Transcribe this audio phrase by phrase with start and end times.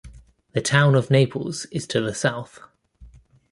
[0.53, 2.59] The Town of Naples is to the south.